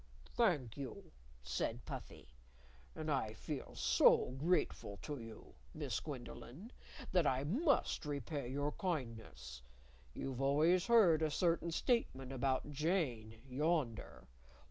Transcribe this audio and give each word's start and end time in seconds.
"Thank 0.33 0.77
you," 0.77 1.11
said 1.43 1.85
Puffy. 1.85 2.27
"And 2.95 3.11
I 3.11 3.33
feel 3.35 3.75
so 3.75 4.31
grateful 4.35 4.97
to 5.03 5.19
you, 5.19 5.53
Miss 5.75 5.99
Gwendolyn, 5.99 6.71
that 7.11 7.27
I 7.27 7.43
must 7.43 8.07
repay 8.07 8.47
your 8.47 8.71
kindness. 8.71 9.61
You've 10.15 10.41
always 10.41 10.87
heard 10.87 11.21
a 11.21 11.29
certain 11.29 11.69
statement 11.69 12.31
about 12.31 12.71
Jane, 12.71 13.43
yonder. 13.47 14.25